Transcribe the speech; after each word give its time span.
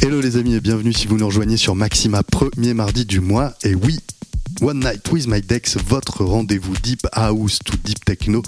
Hello 0.00 0.20
les 0.20 0.36
amis 0.36 0.54
et 0.54 0.60
bienvenue 0.60 0.92
si 0.92 1.08
vous 1.08 1.16
nous 1.16 1.26
rejoignez 1.26 1.56
sur 1.56 1.74
Maxima, 1.74 2.22
premier 2.22 2.72
mardi 2.72 3.04
du 3.04 3.18
mois. 3.18 3.54
Et 3.64 3.74
oui, 3.74 3.98
One 4.60 4.78
Night 4.78 5.10
with 5.10 5.26
My 5.26 5.40
Dex, 5.40 5.76
votre 5.88 6.24
rendez-vous 6.24 6.74
Deep 6.82 7.06
House 7.12 7.58
to 7.64 7.74
Deep 7.84 8.04
Techno 8.04 8.42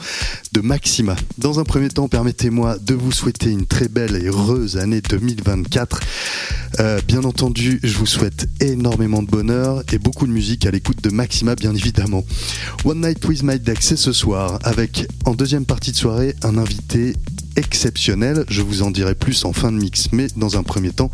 de 0.53 0.61
Maxima. 0.61 1.17
Dans 1.39 1.59
un 1.59 1.65
premier 1.65 1.89
temps, 1.89 2.07
permettez-moi 2.07 2.79
de 2.79 2.95
vous 2.95 3.11
souhaiter 3.11 3.51
une 3.51 3.67
très 3.67 3.89
belle 3.89 4.15
et 4.15 4.27
heureuse 4.27 4.77
année 4.77 5.01
2024. 5.01 6.01
Euh, 6.79 7.01
bien 7.09 7.25
entendu, 7.25 7.81
je 7.83 7.97
vous 7.97 8.07
souhaite 8.07 8.49
énormément 8.61 9.21
de 9.21 9.29
bonheur 9.29 9.83
et 9.93 9.99
beaucoup 9.99 10.29
de 10.29 10.33
musique 10.33 10.67
à 10.67 10.71
l'écoute 10.71 11.03
de 11.03 11.11
Maxima, 11.11 11.57
bien 11.57 11.75
évidemment. 11.75 12.25
One 12.85 13.01
Night 13.01 13.27
with 13.27 13.43
My 13.43 13.59
Dex, 13.59 13.87
c'est 13.87 13.97
ce 13.97 14.13
soir, 14.13 14.61
avec 14.63 15.09
en 15.25 15.35
deuxième 15.35 15.65
partie 15.65 15.91
de 15.91 15.97
soirée 15.97 16.37
un 16.45 16.59
invité 16.59 17.15
exceptionnel. 17.57 18.45
Je 18.49 18.63
vous 18.63 18.83
en 18.83 18.91
dirai 18.91 19.15
plus 19.15 19.45
en 19.45 19.53
fin 19.53 19.73
de 19.73 19.77
mix, 19.79 20.09
mais 20.13 20.27
dans 20.37 20.57
un 20.57 20.63
premier 20.63 20.91
temps, 20.91 21.11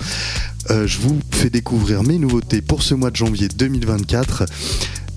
euh, 0.70 0.86
je 0.86 0.98
vous 0.98 1.20
fais 1.30 1.50
découvrir 1.50 2.02
mes 2.02 2.18
nouveautés 2.18 2.60
pour 2.60 2.82
ce 2.82 2.94
mois 2.94 3.10
de 3.10 3.16
janvier 3.16 3.48
2024. 3.48 4.46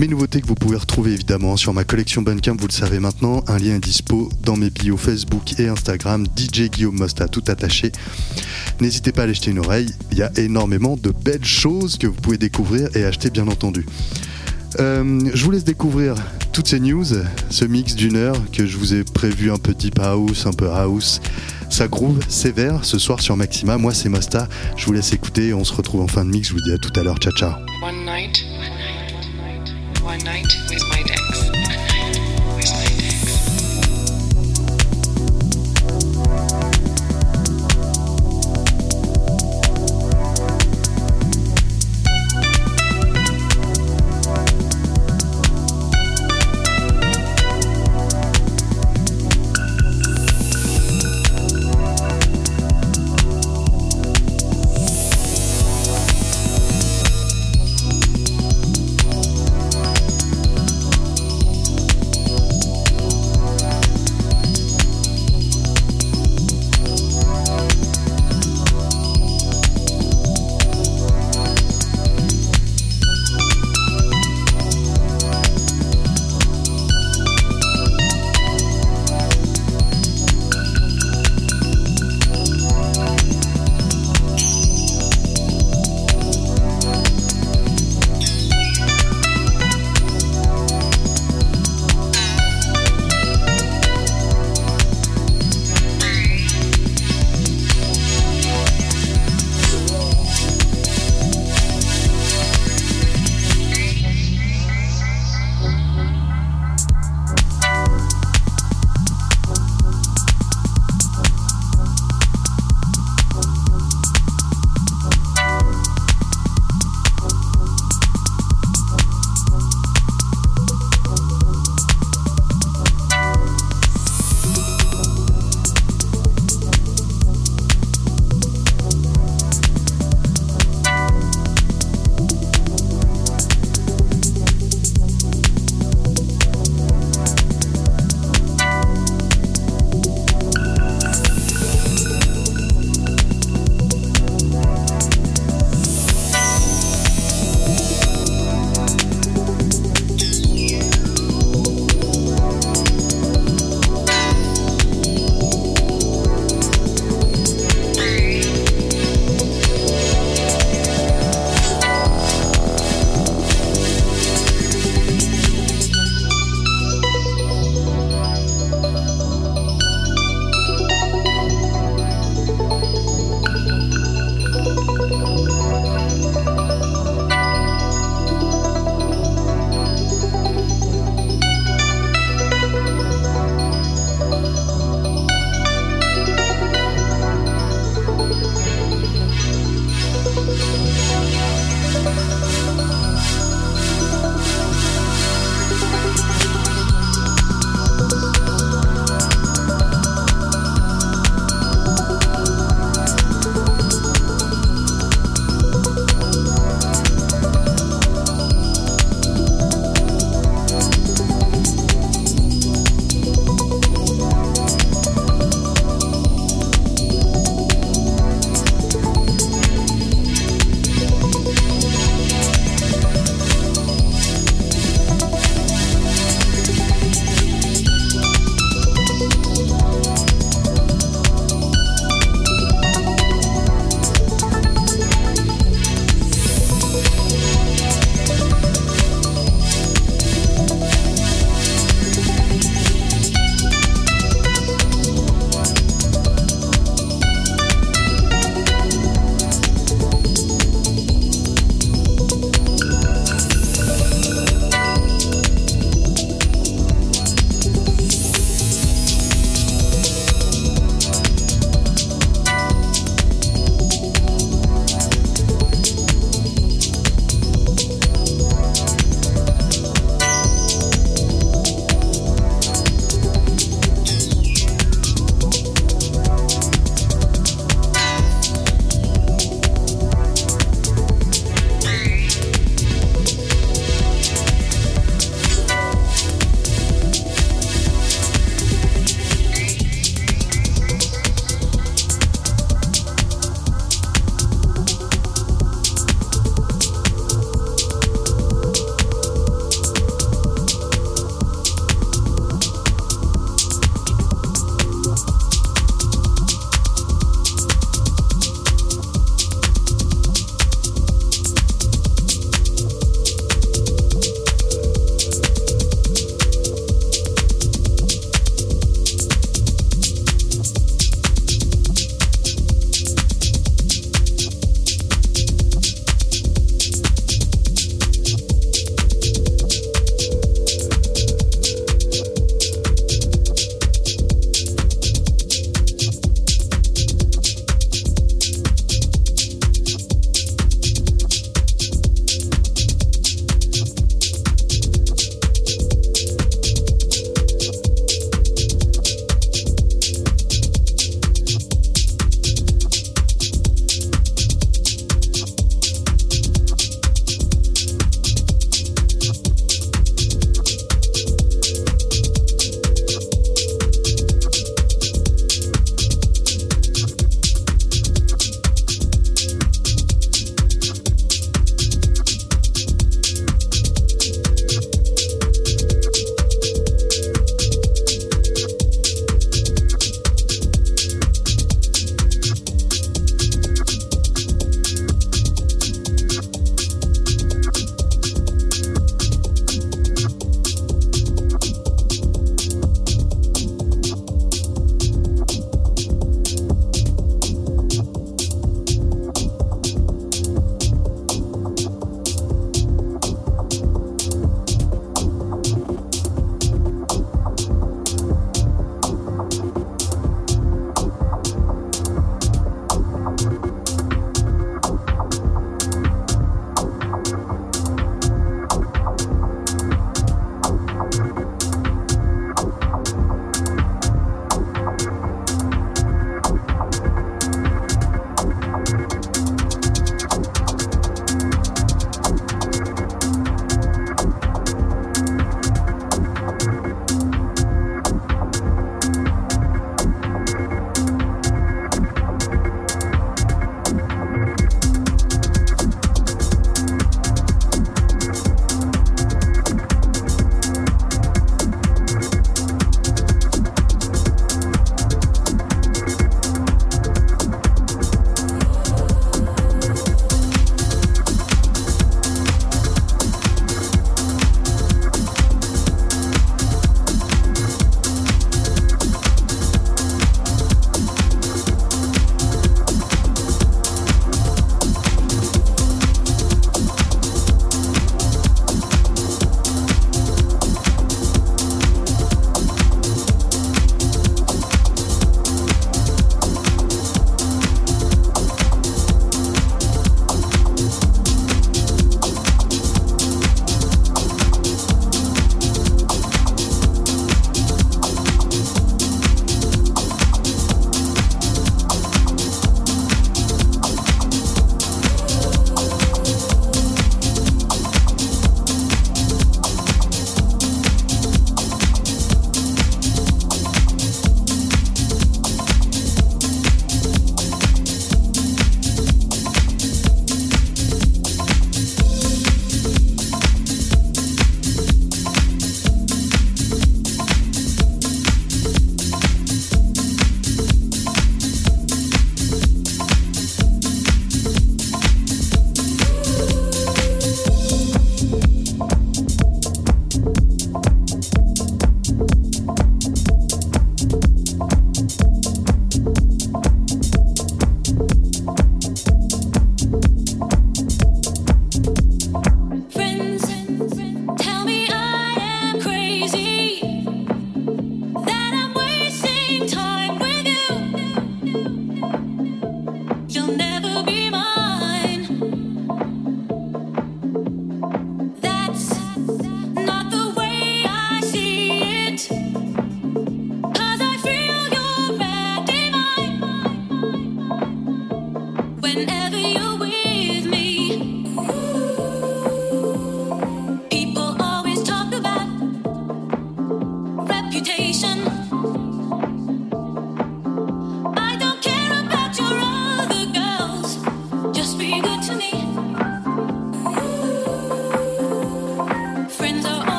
Mes 0.00 0.08
nouveautés 0.08 0.40
que 0.40 0.46
vous 0.46 0.54
pouvez 0.54 0.78
retrouver 0.78 1.12
évidemment 1.12 1.58
sur 1.58 1.74
ma 1.74 1.84
collection 1.84 2.22
Bandcamp, 2.22 2.56
vous 2.58 2.66
le 2.66 2.72
savez 2.72 2.98
maintenant, 2.98 3.44
un 3.46 3.58
lien 3.58 3.74
est 3.74 3.84
dispo 3.84 4.30
dans 4.42 4.56
mes 4.56 4.70
bios 4.70 4.96
Facebook 4.96 5.58
et 5.60 5.68
Instagram, 5.68 6.26
DJ 6.34 6.70
Guillaume 6.70 6.96
Mosta, 6.96 7.28
tout 7.28 7.44
attaché. 7.48 7.92
N'hésitez 8.80 9.12
pas 9.12 9.22
à 9.22 9.24
aller 9.24 9.34
jeter 9.34 9.50
une 9.50 9.58
oreille, 9.58 9.90
il 10.10 10.18
y 10.18 10.22
a 10.22 10.32
énormément 10.36 10.96
de 10.96 11.10
belles 11.10 11.44
choses 11.44 11.98
que 11.98 12.06
vous 12.06 12.14
pouvez 12.14 12.38
découvrir 12.38 12.88
et 12.96 13.04
acheter 13.04 13.28
bien 13.28 13.46
entendu. 13.48 13.84
Euh, 14.80 15.30
je 15.34 15.44
vous 15.44 15.50
laisse 15.50 15.64
découvrir 15.64 16.14
toutes 16.52 16.68
ces 16.68 16.80
news, 16.80 17.04
ce 17.50 17.64
mix 17.64 17.94
d'une 17.94 18.16
heure 18.16 18.36
que 18.52 18.66
je 18.66 18.76
vous 18.76 18.94
ai 18.94 19.04
prévu 19.04 19.50
un 19.50 19.56
petit 19.56 19.90
house, 20.00 20.46
un 20.46 20.52
peu 20.52 20.70
house. 20.70 21.20
Ça 21.70 21.88
groove 21.88 22.20
sévère 22.28 22.84
ce 22.84 22.98
soir 22.98 23.20
sur 23.20 23.36
Maxima. 23.36 23.78
Moi, 23.78 23.94
c'est 23.94 24.10
Mosta. 24.10 24.48
Je 24.76 24.84
vous 24.84 24.92
laisse 24.92 25.12
écouter. 25.12 25.54
On 25.54 25.64
se 25.64 25.72
retrouve 25.72 26.02
en 26.02 26.06
fin 26.06 26.24
de 26.24 26.30
mix. 26.30 26.48
Je 26.48 26.52
vous 26.52 26.60
dis 26.60 26.72
à 26.72 26.78
tout 26.78 26.92
à 27.00 27.02
l'heure. 27.02 27.16
Ciao, 27.18 27.32
ciao. 27.32 27.52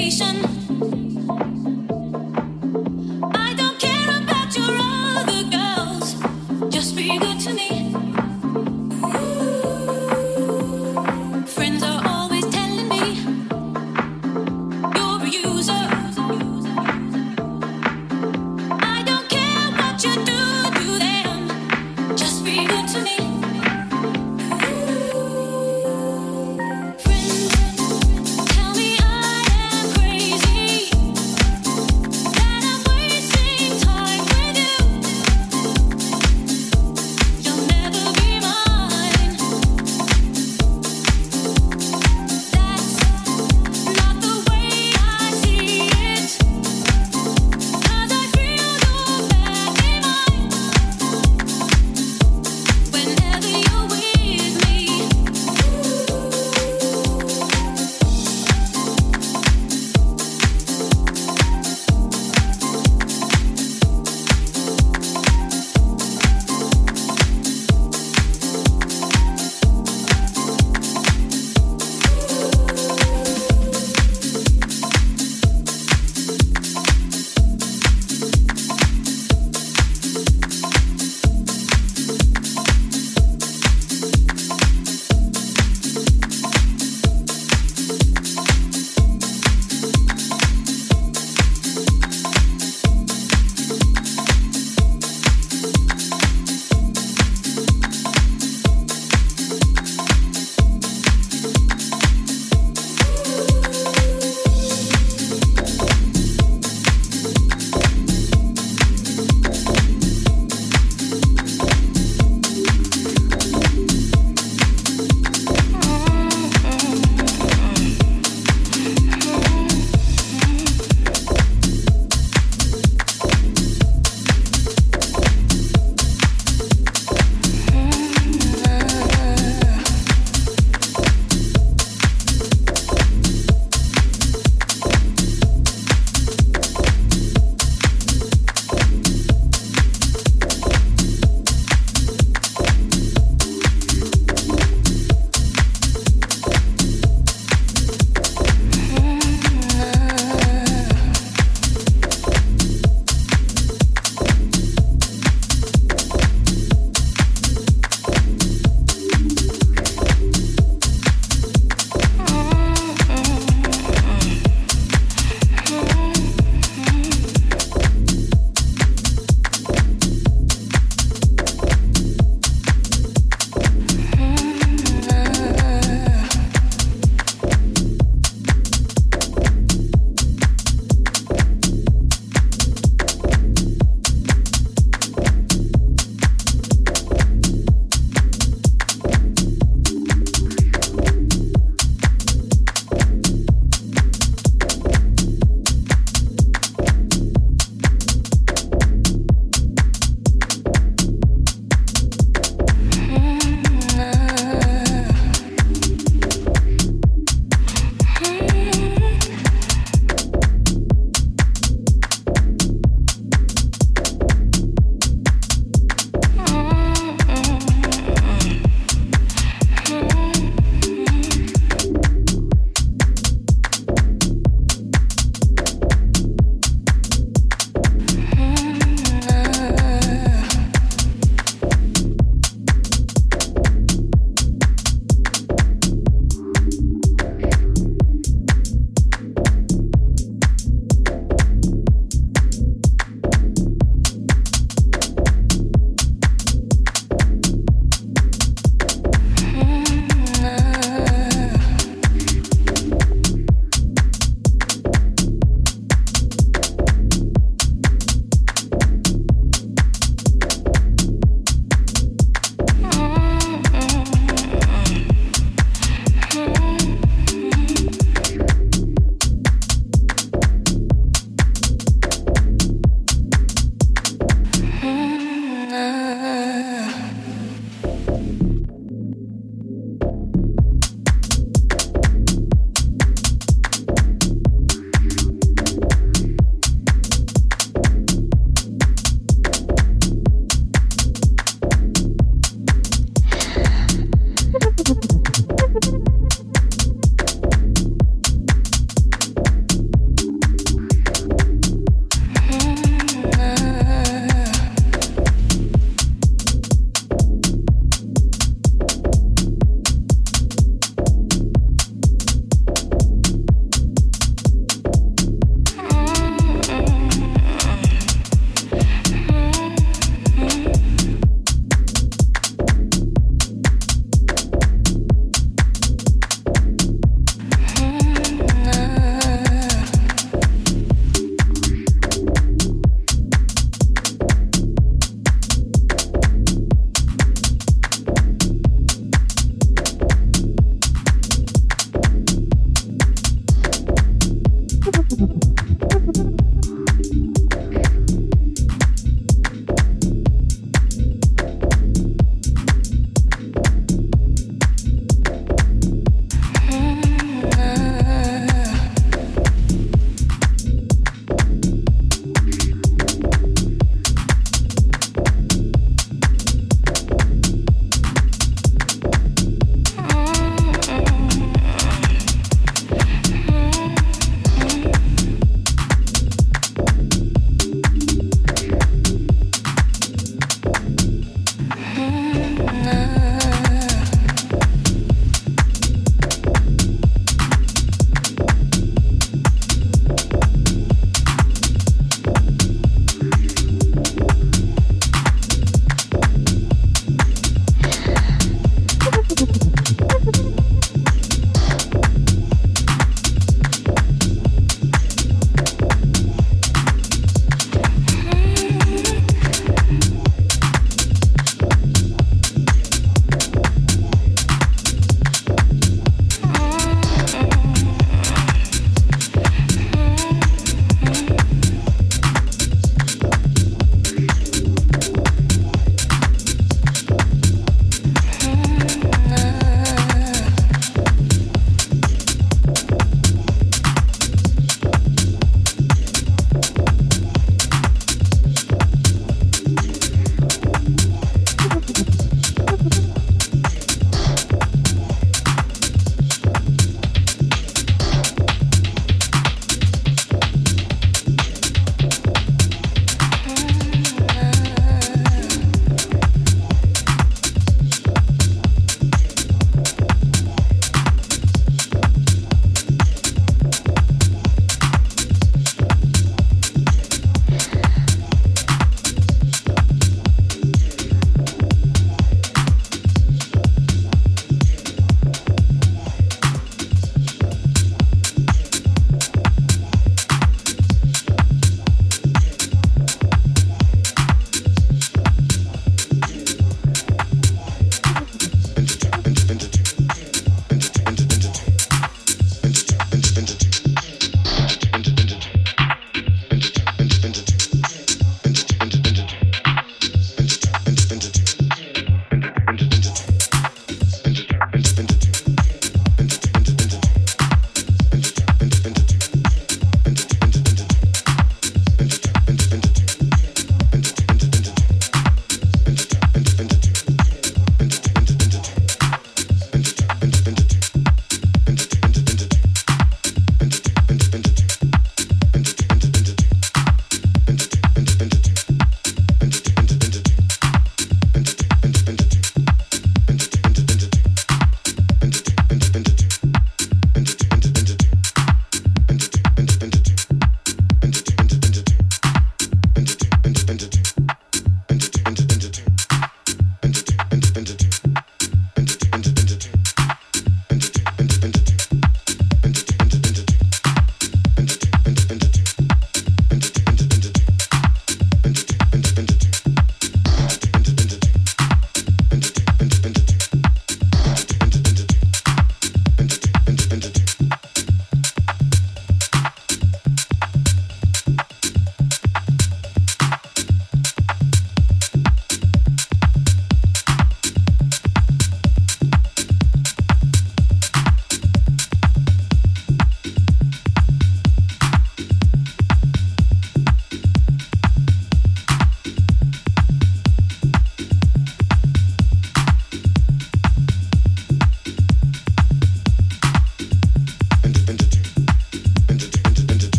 vacation. 0.00 1.59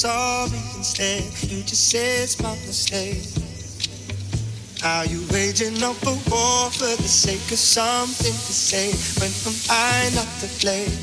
Sorry 0.00 0.56
instead. 0.78 1.22
You 1.50 1.62
just 1.62 1.90
say 1.90 2.22
it's 2.22 2.40
my 2.42 2.54
mistake. 2.64 3.20
Are 4.82 5.04
you 5.04 5.20
waging 5.30 5.82
up 5.82 6.00
a 6.04 6.16
war 6.30 6.70
for 6.70 6.96
the 6.96 7.08
sake 7.08 7.52
of 7.52 7.58
something 7.58 8.32
to 8.32 8.52
say 8.52 8.96
when 9.20 9.28
am 9.44 9.58
I 9.68 10.08
not 10.14 10.28
to 10.40 10.48
blame? 10.64 10.99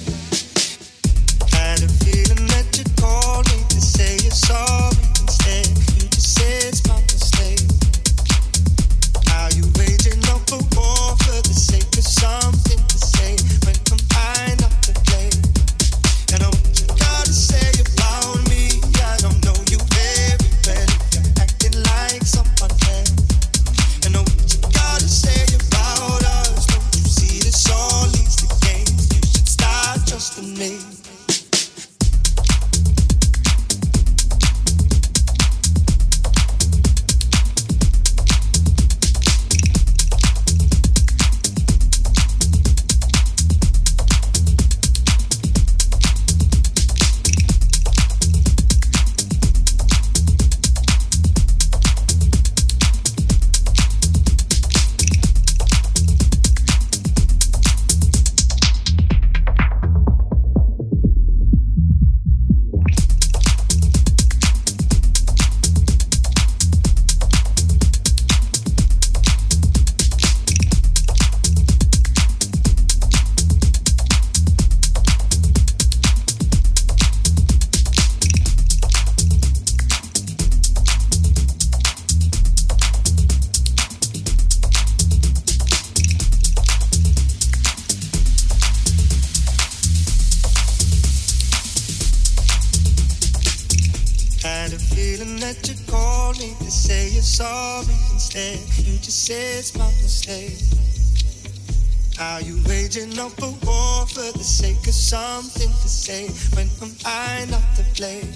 Waging 102.97 103.19
up 103.19 103.37
a 103.39 103.51
war 103.65 104.07
for 104.07 104.31
the 104.37 104.43
sake 104.43 104.87
of 104.87 104.93
something 104.93 105.69
to 105.69 105.89
say 105.89 106.27
when 106.55 106.67
I'm 106.81 106.91
I 107.05 107.45
not 107.49 107.63
to 107.75 107.83
blame? 107.95 108.27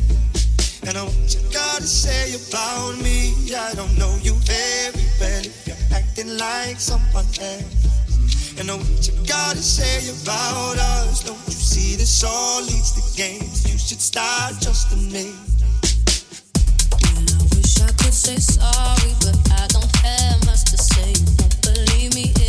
And 0.88 0.98
I 0.98 1.04
what 1.04 1.34
you 1.34 1.42
gotta 1.52 1.88
say 1.88 2.34
about 2.36 2.98
me. 3.02 3.34
I 3.54 3.74
don't 3.74 3.98
know 3.98 4.14
you 4.22 4.34
very 4.46 5.06
well 5.20 5.46
if 5.46 5.68
you're 5.68 5.98
acting 5.98 6.38
like 6.38 6.80
someone 6.80 7.26
else. 7.42 8.60
And 8.60 8.70
I 8.70 8.76
what 8.76 9.08
you 9.08 9.14
gotta 9.28 9.62
say 9.62 10.10
about 10.22 10.78
us. 10.78 11.24
Don't 11.24 11.38
you 11.48 11.54
see 11.54 11.96
this 11.96 12.24
all 12.24 12.62
leads 12.62 12.92
to 12.94 13.18
games? 13.18 13.66
You 13.72 13.78
should 13.78 14.02
start 14.02 14.62
trusting 14.62 15.12
me. 15.12 15.34
I 17.02 17.44
wish 17.56 17.82
I 17.82 17.92
could 17.98 18.14
say 18.14 18.38
sorry, 18.38 19.14
but 19.22 19.38
I 19.58 19.68
don't 19.68 19.96
have 20.06 20.46
much 20.46 20.66
to 20.66 20.78
say. 20.78 21.14
Believe 21.62 22.14
me 22.16 22.41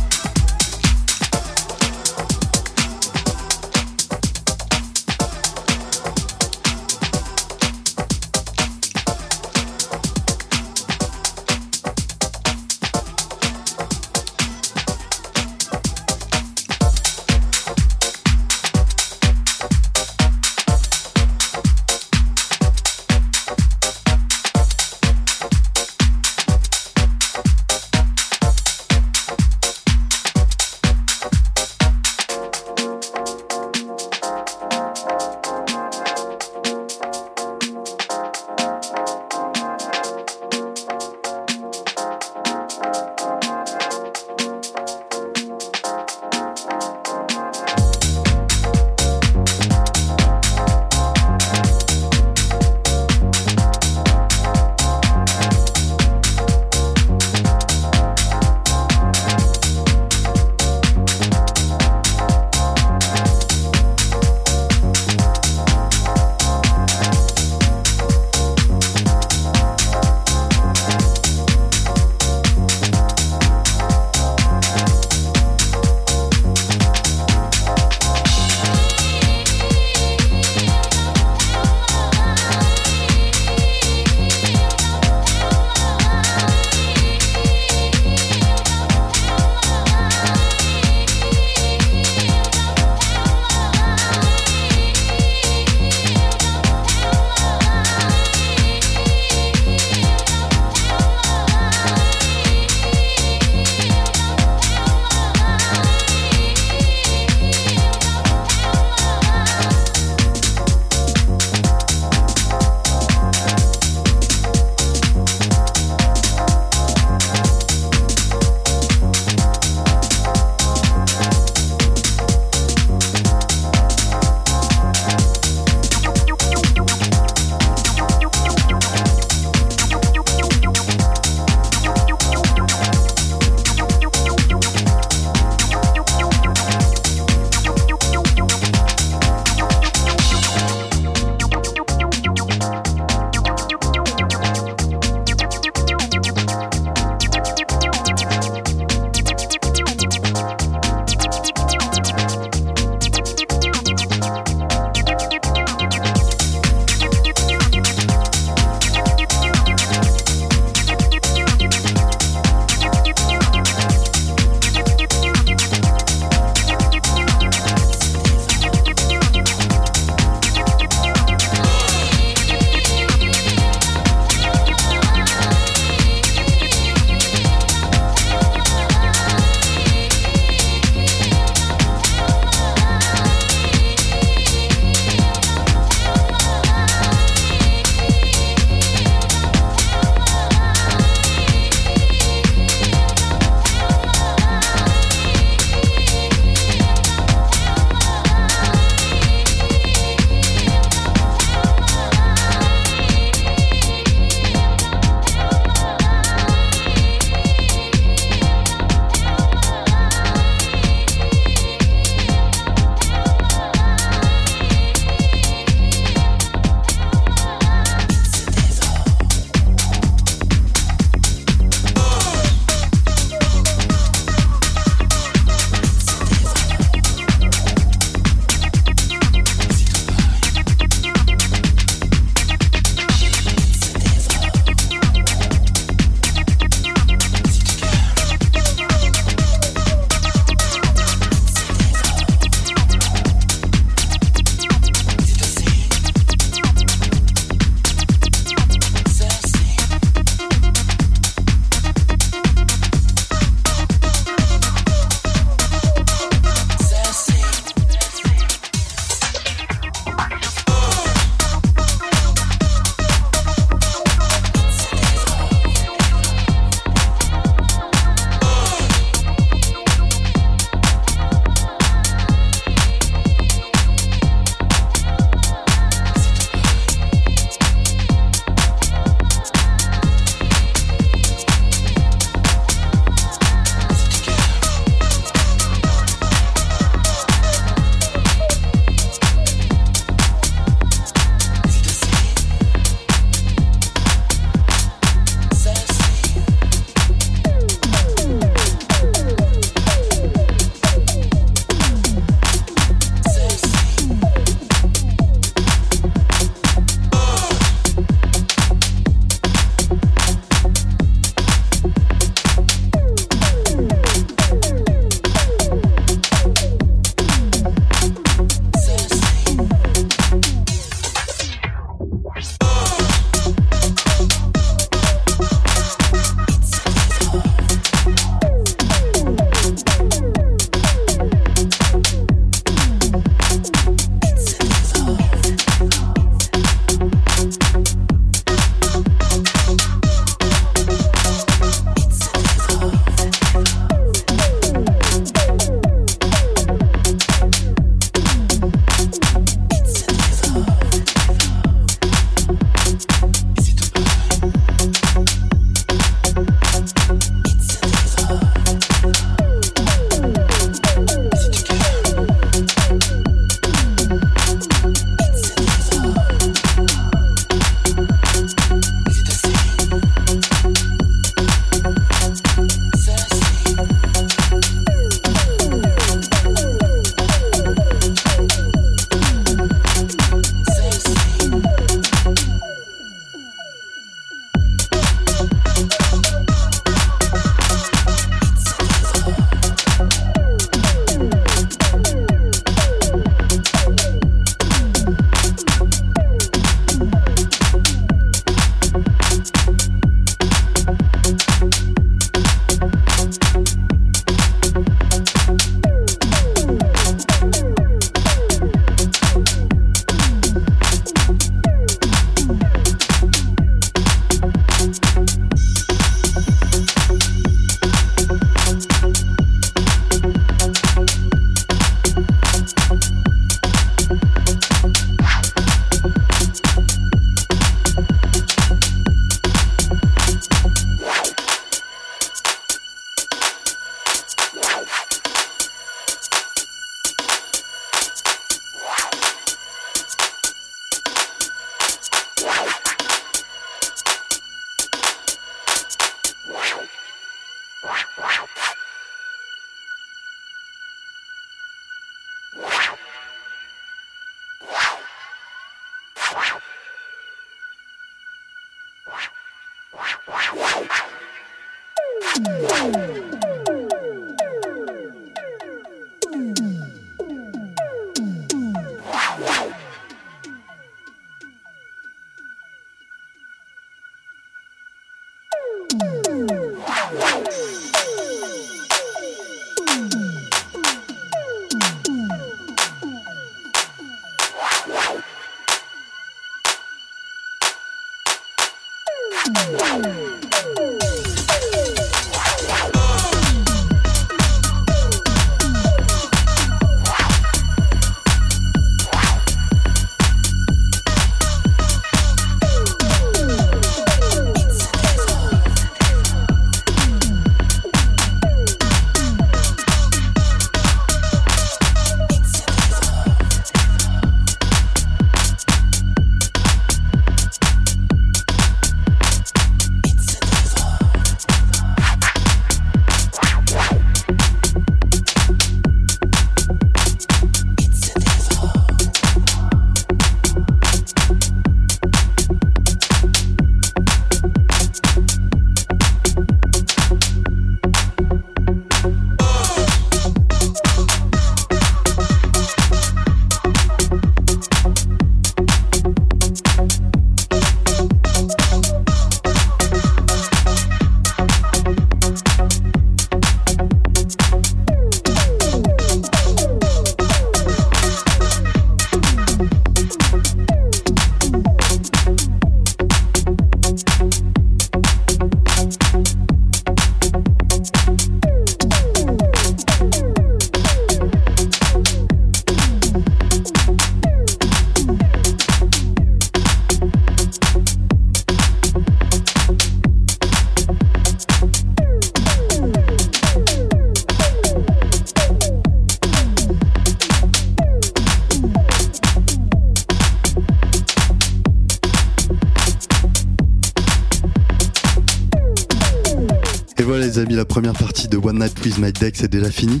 My 598.98 599.12
Dex 599.12 599.42
est 599.42 599.48
déjà 599.48 599.70
finie. 599.70 600.00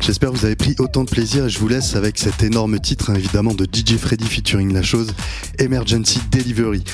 J'espère 0.00 0.30
que 0.30 0.36
vous 0.36 0.44
avez 0.44 0.56
pris 0.56 0.74
autant 0.78 1.04
de 1.04 1.10
plaisir 1.10 1.46
et 1.46 1.50
je 1.50 1.58
vous 1.58 1.68
laisse 1.68 1.96
avec 1.96 2.18
cet 2.18 2.42
énorme 2.42 2.78
titre, 2.78 3.10
hein, 3.10 3.14
évidemment, 3.14 3.54
de 3.54 3.64
DJ 3.64 3.96
Freddy 3.96 4.26
featuring 4.26 4.72
la 4.72 4.82
chose 4.82 5.12
Emergency 5.58 6.20
Delivery. 6.30 6.84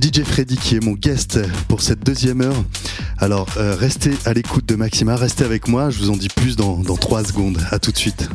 DJ 0.00 0.22
Freddy 0.22 0.56
qui 0.56 0.76
est 0.76 0.84
mon 0.84 0.92
guest 0.92 1.40
pour 1.66 1.82
cette 1.82 2.04
deuxième 2.04 2.40
heure. 2.40 2.64
Alors, 3.18 3.48
euh, 3.56 3.74
restez 3.74 4.12
à 4.24 4.32
l'écoute 4.32 4.66
de 4.66 4.76
Maxima, 4.76 5.16
restez 5.16 5.44
avec 5.44 5.68
moi, 5.68 5.90
je 5.90 5.98
vous 5.98 6.10
en 6.10 6.16
dis 6.16 6.28
plus 6.28 6.56
dans, 6.56 6.78
dans 6.78 6.96
3 6.96 7.24
secondes. 7.24 7.58
À 7.70 7.78
tout 7.78 7.90
de 7.90 7.98
suite. 7.98 8.28